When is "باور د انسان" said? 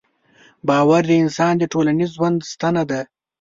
0.67-1.53